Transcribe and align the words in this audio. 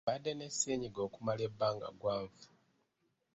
Mbadde 0.03 0.31
ne 0.35 0.47
ssenyiga 0.51 0.99
okumala 1.07 1.41
ebbanga 1.49 1.87
ggwanvu. 1.95 2.43